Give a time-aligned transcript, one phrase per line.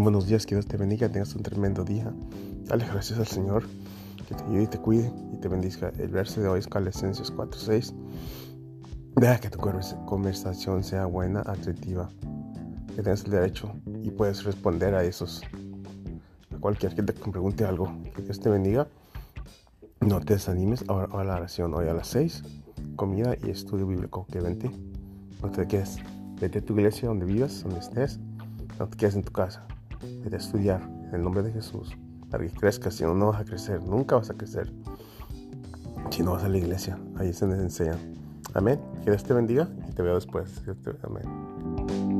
[0.00, 2.12] buenos días, que Dios te bendiga, tengas un tremendo día.
[2.64, 3.64] Dale gracias al Señor,
[4.26, 5.92] que te ayude y te cuide y te bendiga.
[5.98, 7.94] El verso de hoy es Calesenses 4.6.
[9.16, 12.08] Deja que tu conversación sea buena, atractiva,
[12.94, 15.42] que tengas el derecho y puedes responder a esos.
[16.54, 18.88] A cualquier que te pregunte algo, que Dios te bendiga.
[20.00, 22.42] No te desanimes, ahora a la oración hoy a las 6,
[22.96, 24.70] comida y estudio bíblico, que vente.
[25.42, 25.98] No te quedes,
[26.40, 28.18] vete a tu iglesia donde vivas, donde estés,
[28.78, 29.66] no te quedes en tu casa,
[30.22, 31.90] vete a estudiar en el nombre de Jesús,
[32.30, 34.72] para que crezcas, si no, no vas a crecer, nunca vas a crecer.
[36.10, 37.96] Si no vas a la iglesia, ahí se les enseña.
[38.54, 38.80] Amén.
[39.04, 40.62] Que Dios te bendiga y te veo después.
[41.02, 42.11] Amén.